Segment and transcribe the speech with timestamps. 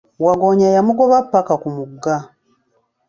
[0.23, 2.15] Wagggoonya yamugoba ppaka ku mugga.